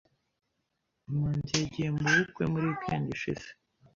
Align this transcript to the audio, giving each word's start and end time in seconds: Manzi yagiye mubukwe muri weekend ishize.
Manzi 1.19 1.53
yagiye 1.61 1.89
mubukwe 1.99 2.43
muri 2.51 2.65
weekend 2.69 3.05
ishize. 3.15 3.47